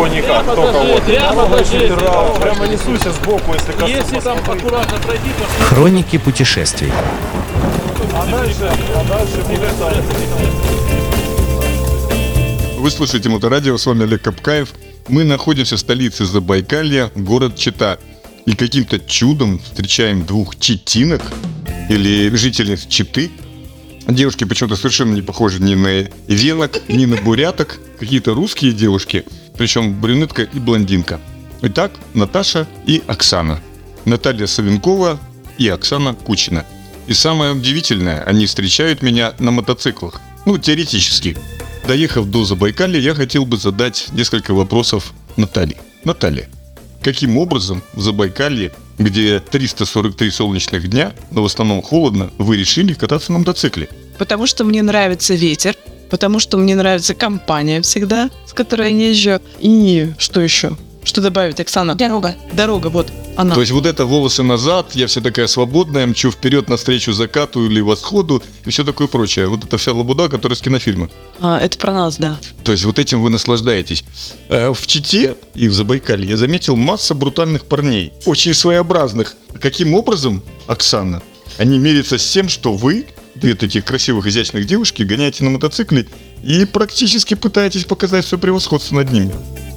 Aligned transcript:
его 0.00 0.14
никак. 0.14 0.46
Ногой 0.46 1.64
задирал, 1.64 2.34
прямо 2.40 2.66
несусь 2.66 3.02
сбоку, 3.02 3.54
если 3.54 3.72
коснусь. 3.72 3.90
Если 3.90 4.20
там 4.20 4.38
аккуратно 4.38 4.98
пройти, 4.98 5.30
то 5.38 5.64
Хроники 5.64 6.18
путешествий. 6.18 6.92
А 8.14 8.26
дальше, 8.26 8.70
а 8.94 9.04
дальше. 9.08 9.44
Вы 12.78 12.90
слушаете 12.90 13.28
Моторадио, 13.28 13.76
с 13.76 13.86
вами 13.86 14.04
Олег 14.04 14.22
Капкаев. 14.22 14.70
Мы 15.08 15.24
находимся 15.24 15.76
в 15.76 15.80
столице 15.80 16.24
Забайкалья, 16.24 17.10
город 17.14 17.56
Чита. 17.56 17.98
И 18.46 18.56
каким-то 18.56 18.98
чудом 18.98 19.58
встречаем 19.58 20.24
двух 20.24 20.58
читинок, 20.58 21.20
или 21.90 22.34
жителей 22.34 22.78
Читы. 22.88 23.30
Девушки 24.08 24.44
почему-то 24.44 24.76
совершенно 24.76 25.14
не 25.14 25.22
похожи 25.22 25.62
ни 25.62 25.74
на 25.74 26.08
венок, 26.26 26.80
ни 26.88 27.04
на 27.04 27.16
буряток. 27.16 27.78
Какие-то 27.98 28.34
русские 28.34 28.72
девушки, 28.72 29.24
причем 29.60 29.92
брюнетка 29.92 30.44
и 30.44 30.58
блондинка. 30.58 31.20
Итак, 31.60 31.92
Наташа 32.14 32.66
и 32.86 33.02
Оксана. 33.06 33.60
Наталья 34.06 34.46
Савенкова 34.46 35.20
и 35.58 35.68
Оксана 35.68 36.14
Кучина. 36.14 36.64
И 37.06 37.12
самое 37.12 37.52
удивительное, 37.52 38.22
они 38.22 38.46
встречают 38.46 39.02
меня 39.02 39.34
на 39.38 39.50
мотоциклах. 39.50 40.22
Ну, 40.46 40.56
теоретически. 40.56 41.36
Доехав 41.86 42.24
до 42.30 42.46
Забайкалья, 42.46 42.98
я 43.00 43.14
хотел 43.14 43.44
бы 43.44 43.58
задать 43.58 44.08
несколько 44.12 44.54
вопросов 44.54 45.12
Наталье. 45.36 45.76
Наталья, 46.04 46.48
каким 47.02 47.36
образом 47.36 47.82
в 47.92 48.00
Забайкалье, 48.00 48.72
где 48.96 49.40
343 49.40 50.30
солнечных 50.30 50.88
дня, 50.88 51.12
но 51.32 51.42
в 51.42 51.44
основном 51.44 51.82
холодно, 51.82 52.30
вы 52.38 52.56
решили 52.56 52.94
кататься 52.94 53.30
на 53.30 53.40
мотоцикле? 53.40 53.90
Потому 54.16 54.46
что 54.46 54.64
мне 54.64 54.80
нравится 54.80 55.34
ветер, 55.34 55.76
потому 56.10 56.40
что 56.40 56.58
мне 56.58 56.74
нравится 56.74 57.14
компания 57.14 57.80
всегда, 57.82 58.30
с 58.46 58.52
которой 58.52 58.92
я 58.92 59.08
езжу. 59.10 59.40
И 59.60 60.12
что 60.18 60.40
еще? 60.40 60.76
Что 61.02 61.22
добавить, 61.22 61.58
Оксана? 61.58 61.94
Дорога. 61.94 62.36
Дорога, 62.52 62.88
вот 62.88 63.10
она. 63.34 63.54
То 63.54 63.60
есть 63.62 63.72
вот 63.72 63.86
это 63.86 64.04
волосы 64.04 64.42
назад, 64.42 64.94
я 64.94 65.06
вся 65.06 65.22
такая 65.22 65.46
свободная, 65.46 66.06
мчу 66.06 66.30
вперед 66.30 66.68
навстречу 66.68 67.14
закату 67.14 67.64
или 67.64 67.80
восходу 67.80 68.42
и 68.66 68.70
все 68.70 68.84
такое 68.84 69.08
прочее. 69.08 69.46
Вот 69.48 69.64
это 69.64 69.78
вся 69.78 69.92
лабуда, 69.92 70.28
которая 70.28 70.56
с 70.56 70.60
кинофильма. 70.60 71.08
А, 71.40 71.58
это 71.58 71.78
про 71.78 71.92
нас, 71.94 72.18
да. 72.18 72.38
То 72.64 72.72
есть 72.72 72.84
вот 72.84 72.98
этим 72.98 73.22
вы 73.22 73.30
наслаждаетесь. 73.30 74.04
Э, 74.50 74.74
В 74.74 74.86
Чите 74.86 75.36
и 75.54 75.68
в 75.68 75.72
Забайкалье 75.72 76.28
я 76.28 76.36
заметил 76.36 76.76
масса 76.76 77.14
брутальных 77.14 77.64
парней, 77.64 78.12
очень 78.26 78.52
своеобразных. 78.52 79.36
Каким 79.58 79.94
образом, 79.94 80.42
Оксана, 80.66 81.22
они 81.56 81.78
мерятся 81.78 82.18
с 82.18 82.30
тем, 82.30 82.50
что 82.50 82.74
вы, 82.74 83.06
две 83.40 83.54
таких 83.54 83.84
красивых, 83.84 84.26
изящных 84.26 84.66
девушки, 84.66 85.02
гоняете 85.02 85.44
на 85.44 85.50
мотоцикле 85.50 86.06
и 86.42 86.64
практически 86.64 87.34
пытаетесь 87.34 87.84
показать 87.84 88.26
свое 88.26 88.40
превосходство 88.40 88.96
над 88.96 89.12
ними. 89.12 89.32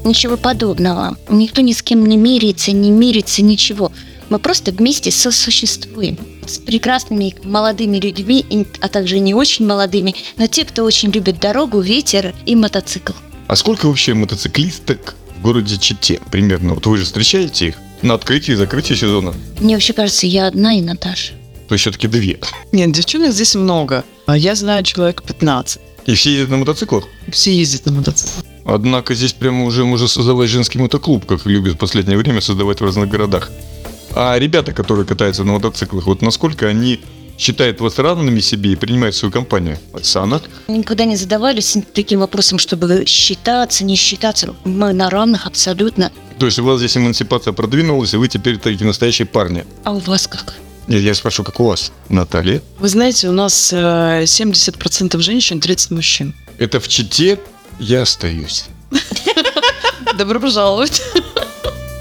Ничего 0.05 0.37
подобного. 0.37 1.17
Никто 1.29 1.61
ни 1.61 1.71
с 1.71 1.81
кем 1.81 2.05
не 2.05 2.17
меряется, 2.17 2.71
не 2.71 2.91
мирится, 2.91 3.41
ничего. 3.41 3.91
Мы 4.29 4.39
просто 4.39 4.71
вместе 4.71 5.11
сосуществуем 5.11 6.17
с 6.45 6.57
прекрасными 6.57 7.35
молодыми 7.43 7.97
людьми, 7.97 8.45
а 8.81 8.89
также 8.89 9.19
не 9.19 9.33
очень 9.33 9.65
молодыми, 9.65 10.15
но 10.37 10.47
те, 10.47 10.65
кто 10.65 10.83
очень 10.83 11.11
любит 11.11 11.39
дорогу, 11.39 11.79
ветер 11.79 12.33
и 12.45 12.55
мотоцикл. 12.55 13.13
А 13.47 13.55
сколько 13.55 13.87
вообще 13.87 14.13
мотоциклисток 14.13 15.15
в 15.37 15.41
городе 15.41 15.77
Чите 15.77 16.19
примерно? 16.31 16.73
Вот 16.73 16.85
вы 16.85 16.97
же 16.97 17.05
встречаете 17.05 17.67
их 17.67 17.75
на 18.01 18.15
открытии 18.15 18.53
и 18.53 18.55
закрытии 18.55 18.95
сезона. 18.95 19.33
Мне 19.59 19.75
вообще 19.75 19.93
кажется, 19.93 20.27
я 20.27 20.47
одна 20.47 20.73
и 20.73 20.81
Наташа. 20.81 21.33
То 21.67 21.75
есть 21.75 21.81
все-таки 21.83 22.07
две. 22.07 22.39
Нет, 22.71 22.91
девчонок 22.91 23.31
здесь 23.31 23.55
много. 23.55 24.03
А 24.25 24.37
Я 24.37 24.55
знаю 24.55 24.83
человек 24.83 25.23
15. 25.23 25.81
И 26.05 26.13
все 26.15 26.31
ездят 26.31 26.49
на 26.49 26.57
мотоциклах? 26.57 27.05
Все 27.31 27.53
ездят 27.55 27.85
на 27.85 27.93
мотоцикле. 27.93 28.43
Однако 28.65 29.13
здесь 29.15 29.33
прямо 29.33 29.65
уже 29.65 29.85
можно 29.85 30.07
создавать 30.07 30.49
женский 30.49 30.79
мотоклуб, 30.79 31.25
как 31.25 31.45
любят 31.45 31.75
в 31.75 31.77
последнее 31.77 32.17
время 32.17 32.41
создавать 32.41 32.81
в 32.81 32.83
разных 32.83 33.09
городах. 33.09 33.51
А 34.15 34.37
ребята, 34.37 34.73
которые 34.73 35.05
катаются 35.05 35.43
на 35.43 35.53
мотоциклах, 35.53 36.05
вот 36.05 36.21
насколько 36.21 36.67
они 36.67 36.99
считают 37.37 37.81
вас 37.81 37.97
равными 37.97 38.39
себе 38.41 38.73
и 38.73 38.75
принимают 38.75 39.15
свою 39.15 39.31
компанию? 39.31 39.79
Оксана? 39.91 40.41
Никогда 40.67 41.05
не 41.05 41.15
задавались 41.15 41.77
таким 41.93 42.19
вопросом, 42.19 42.59
чтобы 42.59 43.05
считаться, 43.07 43.83
не 43.83 43.95
считаться. 43.95 44.55
Мы 44.65 44.93
на 44.93 45.09
равных 45.09 45.47
абсолютно. 45.47 46.11
То 46.37 46.45
есть 46.45 46.59
у 46.59 46.63
вас 46.63 46.79
здесь 46.79 46.95
эмансипация 46.95 47.53
продвинулась, 47.53 48.13
и 48.13 48.17
вы 48.17 48.27
теперь 48.27 48.57
такие 48.57 48.85
настоящие 48.85 49.25
парни. 49.25 49.65
А 49.83 49.91
у 49.93 49.99
вас 49.99 50.27
как? 50.27 50.55
Я 50.87 51.13
спрошу, 51.13 51.43
как 51.43 51.59
у 51.59 51.65
вас, 51.65 51.91
Наталья? 52.09 52.61
Вы 52.79 52.89
знаете, 52.89 53.29
у 53.29 53.31
нас 53.31 53.71
э, 53.71 54.23
70% 54.23 55.17
женщин, 55.19 55.59
30 55.59 55.91
мужчин. 55.91 56.33
Это 56.57 56.79
в 56.79 56.87
Чите 56.87 57.39
я 57.79 58.01
остаюсь. 58.01 58.65
Добро 60.17 60.39
пожаловать. 60.39 61.01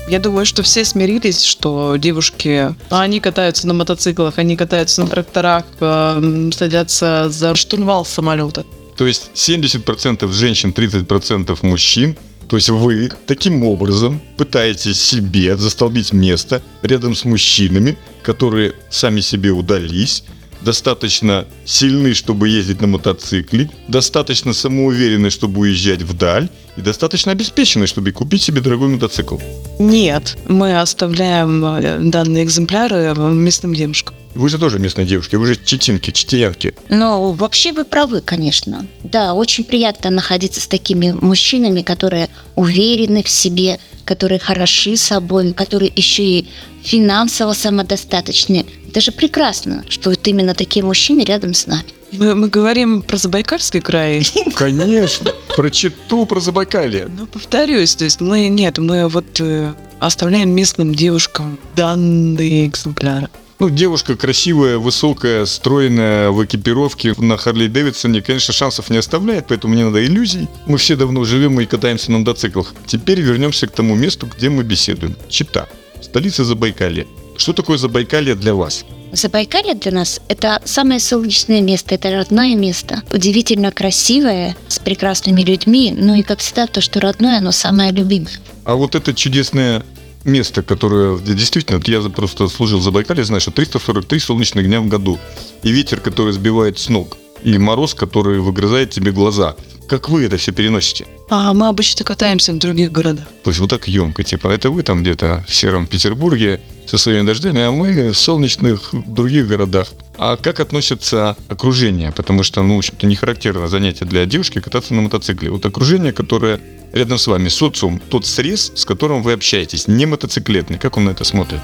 Я 0.09 0.19
думаю, 0.19 0.45
что 0.45 0.63
все 0.63 0.85
смирились, 0.85 1.43
что 1.43 1.97
девушки, 1.97 2.75
они 2.91 3.21
катаются 3.21 3.67
на 3.67 3.73
мотоциклах, 3.73 4.39
они 4.39 4.57
катаются 4.57 5.01
на 5.01 5.07
тракторах, 5.09 5.65
э, 5.81 6.51
садятся 6.53 7.31
за 7.31 7.55
штурвал 7.55 8.05
самолета. 8.05 8.67
То 8.97 9.07
есть 9.07 9.31
70% 9.35 10.31
женщин, 10.33 10.71
30% 10.77 11.57
мужчин. 11.63 12.17
То 12.53 12.57
есть 12.57 12.69
вы 12.69 13.11
таким 13.27 13.65
образом 13.65 14.21
пытаетесь 14.37 15.01
себе 15.01 15.57
застолбить 15.57 16.13
место 16.13 16.61
рядом 16.83 17.15
с 17.15 17.25
мужчинами, 17.25 17.97
которые 18.23 18.75
сами 18.91 19.21
себе 19.21 19.53
удались, 19.53 20.23
достаточно 20.61 21.47
сильны, 21.65 22.13
чтобы 22.13 22.51
ездить 22.51 22.83
на 22.83 22.89
мотоцикле, 22.89 23.71
достаточно 23.89 24.53
самоуверены, 24.53 25.31
чтобы 25.31 25.63
уезжать 25.63 26.03
вдаль, 26.03 26.51
и 26.77 26.83
достаточно 26.83 27.33
обеспечены, 27.33 27.87
чтобы 27.87 28.13
купить 28.13 28.43
себе 28.43 28.61
дорогой 28.61 28.89
мотоцикл. 28.89 29.39
Нет, 29.79 30.37
мы 30.47 30.79
оставляем 30.79 31.65
э, 31.65 32.01
данные 32.01 32.45
экземпляры 32.45 33.15
местным 33.15 33.75
девушкам. 33.75 34.12
Вы 34.35 34.49
же 34.49 34.59
тоже 34.59 34.79
местные 34.79 35.07
девушки, 35.07 35.37
вы 35.37 35.47
же 35.47 35.57
читинки, 35.63 36.11
читиянки. 36.11 36.75
Ну, 36.89 37.33
вообще 37.33 37.73
вы 37.73 37.85
правы, 37.85 38.21
конечно. 38.21 38.87
Да, 39.05 39.35
очень 39.35 39.65
приятно 39.65 40.11
находиться 40.11 40.61
с 40.61 40.67
такими 40.67 41.13
мужчинами, 41.13 41.83
которые 41.83 42.29
уверены 42.55 43.23
в 43.23 43.29
себе, 43.29 43.79
которые 44.05 44.39
хороши 44.39 44.97
собой, 44.97 45.53
которые 45.53 45.93
еще 45.95 46.23
и 46.23 46.49
финансово 46.83 47.53
самодостаточны. 47.53 48.67
Это 48.89 49.01
же 49.01 49.13
прекрасно, 49.13 49.85
что 49.89 50.11
вот 50.11 50.27
именно 50.27 50.55
такие 50.55 50.85
мужчины 50.85 51.23
рядом 51.23 51.55
с 51.55 51.67
нами. 51.67 51.85
Мы, 52.13 52.35
мы 52.35 52.49
говорим 52.49 53.01
про 53.03 53.17
Забайкальский 53.17 53.81
край. 53.81 54.27
Конечно, 54.55 55.33
про 55.57 55.71
Читу, 55.71 56.27
про 56.27 56.41
Забайкалье. 56.41 57.09
Ну, 57.09 57.27
повторюсь, 57.27 57.95
то 57.95 58.05
есть 58.05 58.21
мы, 58.21 58.49
нет, 58.49 58.77
мы 58.77 59.09
вот 59.09 59.41
э, 59.41 59.73
оставляем 59.99 60.51
местным 60.51 60.95
девушкам 60.95 61.59
данные 61.75 62.67
экземпляры. 62.67 63.29
Ну, 63.63 63.71
девушка 63.71 64.17
красивая, 64.17 64.77
высокая, 64.77 65.47
стройная, 65.47 66.33
в 66.33 66.45
экипировке 66.45 67.15
на 67.17 67.37
Харли 67.37 67.69
Дэвидсоне, 67.69 68.21
конечно, 68.21 68.53
шансов 68.53 68.91
не 68.91 68.97
оставляет, 68.97 69.47
поэтому 69.47 69.75
не 69.75 69.85
надо 69.85 70.05
иллюзий. 70.05 70.49
Мы 70.67 70.79
все 70.79 70.97
давно 70.97 71.23
живем 71.23 71.61
и 71.61 71.65
катаемся 71.65 72.11
на 72.11 72.19
мотоциклах. 72.19 72.75
Теперь 72.87 73.21
вернемся 73.21 73.69
к 73.69 73.71
тому 73.71 73.95
месту, 73.95 74.27
где 74.27 74.51
мы 74.51 74.65
беседуем. 74.65 75.15
Чита, 75.29 75.69
столица 76.01 76.45
Забайкалья. 76.45 77.07
Что 77.37 77.53
такое 77.53 77.79
Забайкалье 77.79 78.35
для 78.35 78.53
вас? 78.57 78.85
Забайкалье 79.13 79.75
для 79.75 79.93
нас– 79.93 80.21
это 80.29 80.61
самое 80.65 80.99
солнечное 80.99 81.61
место, 81.61 81.95
это 81.95 82.11
родное 82.11 82.57
место. 82.57 83.03
Удивительно 83.13 83.71
красивое, 83.71 84.57
с 84.67 84.81
прекрасными 84.81 85.43
людьми, 85.43 85.95
ну 85.97 86.17
и, 86.17 86.23
как 86.23 86.41
всегда, 86.41 86.67
то, 86.67 86.81
что 86.81 86.99
родное, 86.99 87.39
оно 87.39 87.53
самое 87.53 87.93
любимое. 87.93 88.33
А 88.65 88.75
вот 88.75 88.97
это 88.97 89.13
чудесное 89.15 89.85
место, 90.25 90.63
которое 90.63 91.19
действительно, 91.19 91.79
вот 91.79 91.89
я 91.89 92.01
просто 92.03 92.49
служил 92.49 92.79
в 92.79 92.83
Забайкалье, 92.83 93.25
знаю, 93.25 93.41
что 93.41 93.51
343 93.51 94.19
солнечных 94.19 94.67
дня 94.67 94.81
в 94.81 94.89
году. 94.89 95.19
И 95.63 95.71
ветер, 95.71 96.01
который 96.01 96.33
сбивает 96.33 96.79
с 96.79 96.89
ног. 96.89 97.17
И 97.43 97.59
мороз, 97.59 97.95
который 97.95 98.41
выгрызает 98.41 98.91
тебе 98.91 99.13
глаза. 99.13 99.57
Как 99.93 100.09
вы 100.09 100.25
это 100.25 100.39
все 100.39 100.53
переносите? 100.53 101.07
А 101.29 101.53
мы 101.53 101.69
обычно 101.69 102.03
катаемся 102.03 102.55
в 102.55 102.59
других 102.59 102.91
городах. 102.91 103.27
То 103.45 103.51
есть 103.51 103.61
вот 103.61 103.69
так 103.69 103.89
емко, 103.89 104.23
типа, 104.23 104.49
это 104.49 104.71
вы 104.71 104.83
там 104.83 105.03
где-то 105.03 105.45
в 105.47 105.55
сером 105.55 105.87
Петербурге 105.87 106.63
со 106.87 106.97
своими 106.97 107.27
дождями, 107.27 107.61
а 107.61 107.71
мы 107.71 108.13
в 108.13 108.17
солнечных 108.17 108.89
других 109.07 109.47
городах. 109.49 109.89
А 110.17 110.39
как 110.39 110.61
относится 110.61 111.37
окружение? 111.49 112.11
Потому 112.11 112.43
что, 112.43 112.63
ну, 112.63 112.77
в 112.77 112.79
общем-то, 112.79 113.07
не 113.07 113.17
характерно 113.17 113.69
занятие 113.69 114.07
для 114.07 114.25
девушки 114.25 114.63
кататься 114.63 114.95
на 114.95 115.03
мотоцикле. 115.03 115.51
Вот 115.51 115.67
окружение, 115.67 116.15
которое 116.15 116.59
рядом 116.95 117.19
с 117.19 117.27
вами, 117.27 117.51
социум, 117.51 118.01
тот 118.09 118.25
срез, 118.25 118.73
с 118.75 118.87
которым 118.87 119.23
вы 119.23 119.35
общаетесь, 119.35 119.89
не 119.89 120.07
мотоциклетный. 120.07 120.79
Как 120.79 120.97
он 120.97 121.05
на 121.05 121.11
это 121.11 121.25
смотрит? 121.25 121.61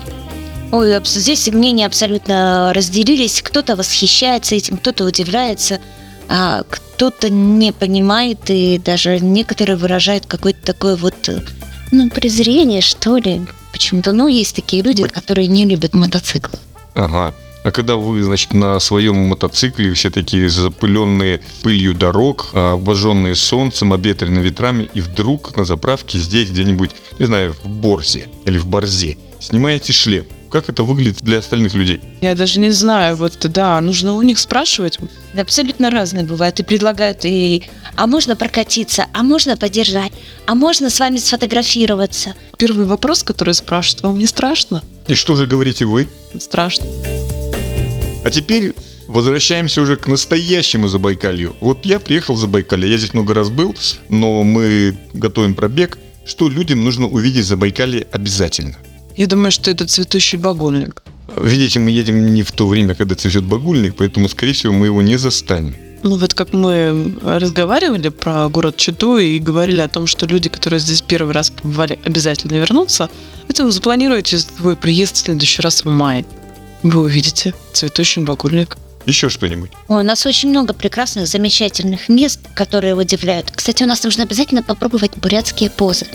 Ой, 0.70 1.00
здесь 1.02 1.48
мнения 1.48 1.86
абсолютно 1.86 2.74
разделились. 2.74 3.40
Кто-то 3.40 3.74
восхищается 3.74 4.54
этим, 4.54 4.76
кто-то 4.76 5.06
удивляется, 5.06 5.80
кто-то 6.68 7.30
не 7.30 7.72
понимает 7.72 8.50
и 8.50 8.78
даже 8.78 9.18
некоторые 9.20 9.76
выражают 9.76 10.26
какое-то 10.26 10.60
такое 10.64 10.96
вот, 10.96 11.28
э, 11.28 11.40
ну, 11.90 12.10
презрение, 12.10 12.80
что 12.82 13.16
ли. 13.16 13.42
Почему-то, 13.72 14.12
ну, 14.12 14.28
есть 14.28 14.54
такие 14.54 14.82
люди, 14.82 15.04
которые 15.04 15.46
не 15.46 15.64
любят 15.64 15.94
мотоцикл. 15.94 16.56
Ага. 16.94 17.34
А 17.64 17.70
когда 17.70 17.96
вы, 17.96 18.22
значит, 18.22 18.54
на 18.54 18.78
своем 18.80 19.16
мотоцикле, 19.28 19.92
все 19.92 20.10
такие 20.10 20.48
запыленные 20.48 21.40
пылью 21.62 21.94
дорог, 21.94 22.50
а, 22.52 22.74
обожженные 22.74 23.34
солнцем, 23.34 23.92
обветренными 23.92 24.42
ветрами, 24.42 24.88
и 24.94 25.00
вдруг 25.00 25.56
на 25.56 25.64
заправке 25.64 26.18
здесь 26.18 26.50
где-нибудь, 26.50 26.90
не 27.18 27.26
знаю, 27.26 27.54
в 27.62 27.68
Борзе 27.68 28.28
или 28.44 28.58
в 28.58 28.66
Борзе, 28.66 29.18
снимаете 29.40 29.92
шлем. 29.92 30.24
Как 30.50 30.68
это 30.70 30.82
выглядит 30.82 31.22
для 31.22 31.38
остальных 31.38 31.74
людей? 31.74 32.00
Я 32.20 32.34
даже 32.34 32.58
не 32.58 32.70
знаю, 32.70 33.16
вот 33.16 33.38
да, 33.38 33.80
нужно 33.80 34.14
у 34.14 34.22
них 34.22 34.38
спрашивать. 34.38 34.98
Абсолютно 35.36 35.90
разные 35.90 36.24
бывают. 36.24 36.58
И 36.60 36.62
предлагают, 36.62 37.24
и 37.24 37.64
а 37.96 38.06
можно 38.06 38.36
прокатиться, 38.36 39.06
а 39.12 39.22
можно 39.22 39.56
подержать, 39.56 40.12
а 40.46 40.54
можно 40.54 40.88
с 40.88 41.00
вами 41.00 41.18
сфотографироваться. 41.18 42.34
Первый 42.56 42.86
вопрос, 42.86 43.22
который 43.22 43.54
спрашивают, 43.54 44.02
вам 44.02 44.18
не 44.18 44.26
страшно? 44.26 44.82
И 45.06 45.14
что 45.14 45.36
же 45.36 45.46
говорите 45.46 45.84
вы? 45.84 46.08
Страшно. 46.38 46.86
А 48.24 48.30
теперь 48.30 48.74
возвращаемся 49.06 49.82
уже 49.82 49.96
к 49.96 50.06
настоящему 50.06 50.88
Забайкалью. 50.88 51.56
Вот 51.60 51.84
я 51.84 51.98
приехал 51.98 52.34
в 52.34 52.38
Забайкалье, 52.38 52.90
я 52.90 52.98
здесь 52.98 53.14
много 53.14 53.34
раз 53.34 53.48
был, 53.48 53.74
но 54.08 54.42
мы 54.44 54.96
готовим 55.12 55.54
пробег. 55.54 55.98
Что 56.24 56.48
людям 56.48 56.84
нужно 56.84 57.06
увидеть 57.06 57.44
в 57.44 57.48
Забайкалье 57.48 58.06
обязательно? 58.12 58.76
Я 59.18 59.26
думаю, 59.26 59.50
что 59.50 59.68
это 59.72 59.84
цветущий 59.84 60.38
багульник. 60.38 61.02
Видите, 61.36 61.80
мы 61.80 61.90
едем 61.90 62.32
не 62.32 62.44
в 62.44 62.52
то 62.52 62.68
время, 62.68 62.94
когда 62.94 63.16
цветет 63.16 63.42
багульник, 63.42 63.96
поэтому, 63.96 64.28
скорее 64.28 64.52
всего, 64.52 64.72
мы 64.72 64.86
его 64.86 65.02
не 65.02 65.18
застанем. 65.18 65.74
Ну 66.04 66.16
вот 66.16 66.34
как 66.34 66.52
мы 66.52 67.16
разговаривали 67.24 68.10
про 68.10 68.48
город 68.48 68.76
Читу 68.76 69.18
и 69.18 69.40
говорили 69.40 69.80
о 69.80 69.88
том, 69.88 70.06
что 70.06 70.24
люди, 70.26 70.48
которые 70.48 70.78
здесь 70.78 71.02
первый 71.02 71.34
раз 71.34 71.50
побывали, 71.50 71.98
обязательно 72.04 72.54
вернутся, 72.54 73.10
поэтому 73.48 73.72
запланируйте 73.72 74.38
свой 74.38 74.76
приезд 74.76 75.16
в 75.16 75.18
следующий 75.18 75.62
раз 75.62 75.84
в 75.84 75.88
мае. 75.88 76.24
Вы 76.84 77.00
увидите 77.00 77.54
цветущий 77.72 78.22
багульник. 78.22 78.78
Еще 79.04 79.30
что-нибудь? 79.30 79.72
Ой, 79.88 80.02
у 80.02 80.04
нас 80.04 80.26
очень 80.26 80.50
много 80.50 80.74
прекрасных, 80.74 81.26
замечательных 81.26 82.08
мест, 82.08 82.38
которые 82.54 82.94
удивляют. 82.94 83.50
Кстати, 83.50 83.82
у 83.82 83.86
нас 83.86 84.04
нужно 84.04 84.22
обязательно 84.22 84.62
попробовать 84.62 85.16
бурятские 85.16 85.70
позы. 85.70 86.06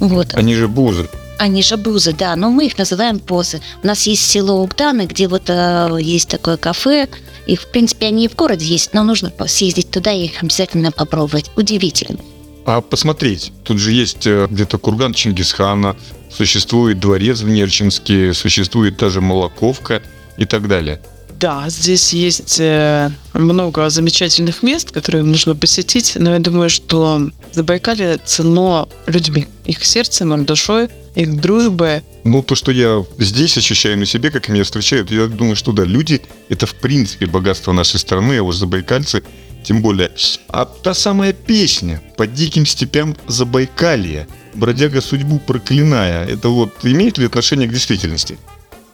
Вот. 0.00 0.34
Они 0.34 0.54
же 0.54 0.68
бузы. 0.68 1.08
Они 1.40 1.62
же 1.62 1.78
бузы, 1.78 2.12
да, 2.12 2.36
но 2.36 2.50
мы 2.50 2.66
их 2.66 2.76
называем 2.76 3.18
позы. 3.18 3.62
У 3.82 3.86
нас 3.86 4.06
есть 4.06 4.30
село 4.30 4.62
Угданы, 4.62 5.06
где 5.06 5.26
вот 5.26 5.48
э, 5.48 5.88
есть 5.98 6.28
такое 6.28 6.58
кафе. 6.58 7.08
Их, 7.46 7.62
в 7.62 7.70
принципе, 7.70 8.08
они 8.08 8.26
и 8.26 8.28
в 8.28 8.36
городе 8.36 8.66
есть, 8.66 8.92
но 8.92 9.04
нужно 9.04 9.32
съездить 9.46 9.90
туда 9.90 10.12
и 10.12 10.26
их 10.26 10.42
обязательно 10.42 10.92
попробовать. 10.92 11.50
Удивительно. 11.56 12.18
А 12.66 12.82
посмотреть, 12.82 13.52
тут 13.64 13.78
же 13.78 13.92
есть 13.92 14.26
э, 14.26 14.48
где-то 14.50 14.76
курган 14.76 15.14
Чингисхана, 15.14 15.96
существует 16.30 17.00
дворец 17.00 17.40
в 17.40 17.48
Нерчинске, 17.48 18.34
существует 18.34 18.98
даже 18.98 19.22
Молоковка 19.22 20.02
и 20.36 20.44
так 20.44 20.68
далее. 20.68 21.00
Да, 21.40 21.64
здесь 21.70 22.12
есть 22.12 22.60
э, 22.60 23.10
много 23.32 23.88
замечательных 23.88 24.62
мест, 24.62 24.90
которые 24.90 25.24
нужно 25.24 25.56
посетить, 25.56 26.12
но 26.16 26.34
я 26.34 26.38
думаю, 26.38 26.68
что 26.68 27.30
Забайкалье 27.52 28.18
ценно 28.26 28.86
людьми, 29.06 29.46
их 29.64 29.82
сердцем, 29.86 30.34
их 30.34 30.44
душой, 30.44 30.90
их 31.14 31.40
дружбой. 31.40 32.02
Ну, 32.24 32.42
то, 32.42 32.54
что 32.54 32.72
я 32.72 33.04
здесь 33.18 33.56
ощущаю 33.56 33.98
на 33.98 34.06
себе, 34.06 34.30
как 34.30 34.48
меня 34.48 34.64
встречают, 34.64 35.10
я 35.10 35.26
думаю, 35.26 35.56
что 35.56 35.72
да, 35.72 35.84
люди— 35.84 36.22
это 36.48 36.66
в 36.66 36.74
принципе 36.74 37.26
богатство 37.26 37.72
нашей 37.72 37.98
страны, 37.98 38.38
а 38.38 38.42
вот 38.42 38.54
забайкальцы 38.54 39.22
тем 39.62 39.82
более. 39.82 40.10
А 40.48 40.64
та 40.64 40.94
самая 40.94 41.32
песня 41.32 42.02
«По 42.16 42.26
диким 42.26 42.66
степям 42.66 43.16
Забайкалья», 43.26 44.26
бродяга 44.54 45.00
судьбу 45.00 45.38
проклиная, 45.38 46.26
это 46.26 46.48
вот 46.48 46.72
имеет 46.82 47.18
ли 47.18 47.26
отношение 47.26 47.68
к 47.68 47.72
действительности? 47.72 48.38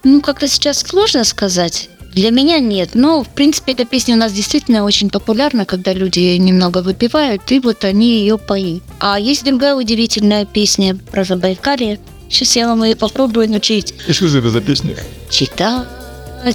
Ну, 0.05 0.21
как-то 0.21 0.49
сейчас 0.49 0.81
сложно 0.81 1.25
сказать. 1.25 1.91
Для 2.17 2.31
меня 2.31 2.61
нет, 2.61 2.95
но, 2.95 3.23
в 3.23 3.29
принципе, 3.29 3.73
эта 3.73 3.85
песня 3.85 4.15
у 4.15 4.19
нас 4.19 4.33
действительно 4.33 4.85
очень 4.85 5.11
популярна, 5.11 5.67
когда 5.67 5.93
люди 5.93 6.35
немного 6.39 6.79
выпивают, 6.79 7.43
и 7.53 7.61
вот 7.61 7.85
они 7.85 8.21
ее 8.21 8.39
поют. 8.39 8.83
А 9.01 9.21
есть 9.21 9.45
другая 9.45 9.75
удивительная 9.75 10.47
песня 10.47 10.97
про 11.13 11.25
Забайкалье. 11.25 12.01
Сейчас 12.31 12.57
я 12.57 12.69
вам 12.69 12.85
ее 12.85 12.97
попробую 12.97 13.51
научить. 13.51 13.93
И 14.09 14.15
что 14.15 14.29
же 14.29 14.39
это 14.39 14.49
за 14.49 14.63
песня? 14.63 14.97
Чита, 15.29 15.87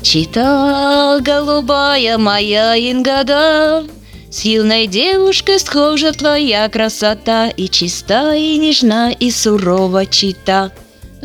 чита, 0.01 1.19
голубая 1.21 2.17
моя 2.17 2.75
ингада, 2.75 3.85
С 4.31 4.43
юной 4.43 4.87
девушкой 4.87 5.59
схожа 5.59 6.11
твоя 6.11 6.67
красота, 6.69 7.49
И 7.49 7.69
чиста, 7.69 8.33
и 8.33 8.57
нежна, 8.57 9.11
и 9.11 9.29
сурова 9.29 10.07
чита. 10.07 10.71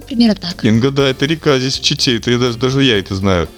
Примерно 0.06 0.34
так. 0.34 0.62
Инга, 0.62 0.90
да, 0.90 1.08
это 1.08 1.24
река 1.24 1.58
здесь 1.58 1.78
в 1.78 1.82
Чите, 1.82 2.18
это 2.18 2.30
я 2.30 2.38
даже, 2.38 2.58
даже 2.58 2.84
я 2.84 2.98
это 2.98 3.14
знаю. 3.14 3.48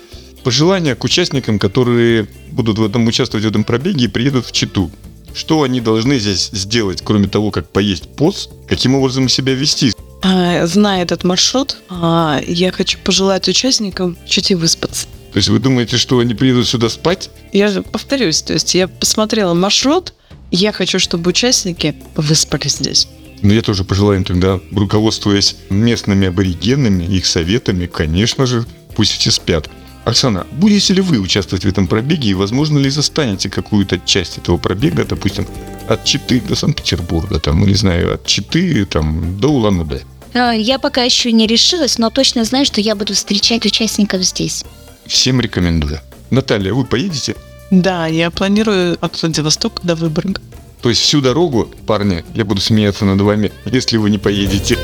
Пожелания 0.45 0.95
к 0.95 1.05
участникам, 1.05 1.59
которые 1.59 2.29
будут 2.51 2.79
в 2.79 2.85
этом 2.85 3.07
участвовать 3.07 3.45
в 3.45 3.49
этом 3.49 3.65
пробеге 3.65 4.07
и 4.07 4.09
приедут 4.09 4.47
в 4.47 4.53
Читу. 4.53 4.91
Что 5.35 5.63
они 5.63 5.81
должны 5.81 6.19
здесь 6.19 6.51
сделать, 6.53 7.03
кроме 7.05 7.29
того, 7.29 7.51
как 7.51 7.69
поесть 7.71 8.09
пост, 8.17 8.51
каким 8.67 8.95
образом 8.95 9.29
себя 9.29 9.55
вести? 9.55 9.93
А, 10.23 10.67
зная 10.67 11.03
этот 11.03 11.23
маршрут, 11.25 11.77
а, 11.89 12.41
я 12.47 12.73
хочу 12.73 12.99
пожелать 13.05 13.47
участникам 13.49 14.17
чуть 14.27 14.51
и 14.51 14.55
выспаться. 14.55 15.07
То 15.33 15.37
есть 15.37 15.49
вы 15.49 15.59
думаете, 15.59 15.99
что 15.99 16.19
они 16.19 16.35
приедут 16.35 16.67
сюда 16.67 16.89
спать? 16.89 17.31
Я 17.53 17.69
же 17.69 17.83
повторюсь, 17.83 18.43
то 18.43 18.55
есть 18.55 18.75
я 18.75 18.89
посмотрела 18.89 19.55
маршрут, 19.55 20.15
я 20.51 20.73
хочу, 20.73 20.99
чтобы 20.99 21.31
участники 21.31 21.95
выспались 22.17 22.77
здесь. 22.77 23.09
Ну, 23.43 23.53
я 23.53 23.63
тоже 23.63 23.85
пожелаю 23.85 24.19
им 24.19 24.25
тогда, 24.25 24.59
руководствуясь 24.73 25.57
местными 25.71 26.29
аборигенами, 26.29 27.05
их 27.05 27.27
советами, 27.27 27.87
конечно 27.87 28.47
же, 28.47 28.67
пусть 28.97 29.13
все 29.13 29.31
спят. 29.31 29.71
Оксана, 30.09 30.47
будете 30.53 30.95
ли 30.95 31.03
вы 31.03 31.19
участвовать 31.19 31.65
в 31.65 31.69
этом 31.69 31.87
пробеге 31.87 32.31
и, 32.31 32.35
возможно 32.35 32.79
ли, 32.79 32.89
застанете 32.89 33.51
какую-то 33.51 33.99
часть 33.99 34.39
этого 34.39 34.57
пробега, 34.57 35.05
допустим, 35.05 35.47
от 35.87 36.05
Читы 36.05 36.41
до 36.41 36.57
Санкт-Петербурга, 36.57 37.39
там, 37.39 37.63
или, 37.65 37.75
знаю, 37.75 38.15
от 38.15 38.27
Читы 38.27 38.87
там, 38.87 39.39
до 39.39 39.49
Улан-Удэ? 39.49 40.01
А, 40.35 40.53
Я 40.53 40.79
пока 40.79 41.03
еще 41.03 41.31
не 41.33 41.47
решилась, 41.47 41.99
но 41.99 42.09
точно 42.09 42.45
знаю, 42.45 42.65
что 42.65 42.81
я 42.81 42.95
буду 42.95 43.13
встречать 43.13 43.67
участников 43.67 44.23
здесь. 44.23 44.65
Всем 45.07 45.41
рекомендую. 45.41 46.01
Наталья, 46.31 46.73
вы 46.73 46.85
поедете? 46.85 47.37
Да, 47.71 48.07
я 48.07 48.31
планирую 48.31 48.97
от 49.01 49.21
Владивостока 49.21 49.87
до 49.87 49.95
Выборга. 49.95 50.41
То 50.81 50.89
есть 50.89 51.03
всю 51.03 51.21
дорогу, 51.21 51.71
парни, 51.87 52.25
я 52.35 52.47
буду 52.47 52.63
смеяться 52.63 53.05
над 53.05 53.21
вами, 53.21 53.53
если 53.67 53.99
вы 53.99 54.09
не 54.09 54.19
поедете. 54.19 54.79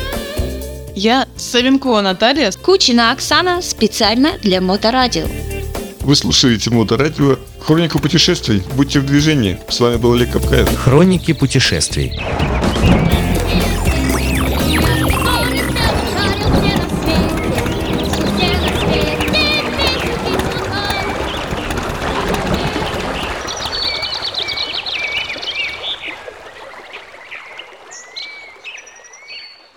Я 0.95 1.27
Савенкова 1.37 2.01
Наталья. 2.03 2.53
Кучина 2.53 3.11
Оксана 3.11 3.63
специально 3.63 4.39
для 4.43 4.61
Моторадио. 4.61 5.27
Вы 6.01 6.17
слушаете 6.17 6.71
Моторадио, 6.71 7.39
хронику 7.59 7.99
путешествий, 7.99 8.63
будьте 8.77 9.01
в 9.01 9.07
движении. 9.07 9.59
С 9.69 9.81
вами 9.81 9.97
был 9.97 10.13
Олег 10.13 10.33
Капкаев. 10.33 10.69
Хроники 10.77 11.33
путешествий. 11.33 12.13